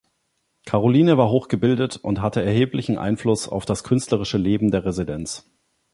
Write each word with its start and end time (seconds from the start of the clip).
Karoline 0.65 1.19
war 1.19 1.29
hochgebildet 1.29 1.97
und 1.97 2.21
hatte 2.23 2.41
erheblichen 2.41 2.97
Einfluss 2.97 3.47
auf 3.47 3.65
das 3.65 3.83
künstlerische 3.83 4.39
Leben 4.39 4.71
der 4.71 4.83
Residenz. 4.83 5.47